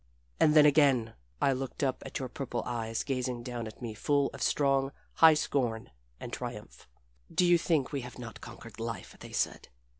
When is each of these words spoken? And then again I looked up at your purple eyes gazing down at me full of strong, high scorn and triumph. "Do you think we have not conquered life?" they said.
And 0.39 0.55
then 0.55 0.65
again 0.65 1.13
I 1.39 1.53
looked 1.53 1.83
up 1.83 2.01
at 2.07 2.17
your 2.17 2.27
purple 2.27 2.63
eyes 2.65 3.03
gazing 3.03 3.43
down 3.43 3.67
at 3.67 3.83
me 3.83 3.93
full 3.93 4.31
of 4.33 4.41
strong, 4.41 4.91
high 5.17 5.35
scorn 5.35 5.91
and 6.19 6.33
triumph. 6.33 6.87
"Do 7.31 7.45
you 7.45 7.59
think 7.59 7.91
we 7.91 8.01
have 8.01 8.17
not 8.17 8.41
conquered 8.41 8.79
life?" 8.79 9.15
they 9.19 9.31
said. 9.31 9.67